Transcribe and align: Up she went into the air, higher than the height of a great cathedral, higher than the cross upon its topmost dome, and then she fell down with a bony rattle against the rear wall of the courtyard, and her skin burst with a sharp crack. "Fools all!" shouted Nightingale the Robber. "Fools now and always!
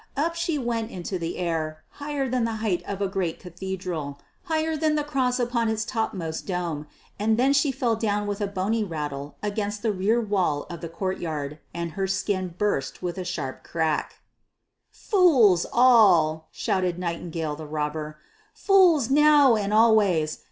Up 0.17 0.33
she 0.33 0.57
went 0.57 0.89
into 0.89 1.19
the 1.19 1.37
air, 1.37 1.83
higher 1.91 2.27
than 2.27 2.43
the 2.43 2.53
height 2.55 2.81
of 2.87 3.03
a 3.03 3.07
great 3.07 3.39
cathedral, 3.39 4.17
higher 4.45 4.75
than 4.75 4.95
the 4.95 5.03
cross 5.03 5.37
upon 5.39 5.69
its 5.69 5.85
topmost 5.85 6.47
dome, 6.47 6.87
and 7.19 7.37
then 7.37 7.53
she 7.53 7.71
fell 7.71 7.95
down 7.95 8.25
with 8.25 8.41
a 8.41 8.47
bony 8.47 8.83
rattle 8.83 9.35
against 9.43 9.83
the 9.83 9.91
rear 9.91 10.19
wall 10.19 10.65
of 10.71 10.81
the 10.81 10.89
courtyard, 10.89 11.59
and 11.71 11.91
her 11.91 12.07
skin 12.07 12.55
burst 12.57 13.03
with 13.03 13.19
a 13.19 13.23
sharp 13.23 13.63
crack. 13.63 14.21
"Fools 14.89 15.67
all!" 15.71 16.47
shouted 16.51 16.97
Nightingale 16.97 17.55
the 17.55 17.67
Robber. 17.67 18.17
"Fools 18.55 19.07
now 19.11 19.55
and 19.55 19.71
always! 19.71 20.39